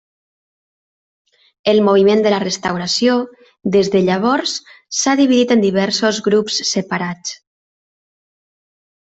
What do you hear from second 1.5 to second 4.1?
El Moviment de la Restauració des de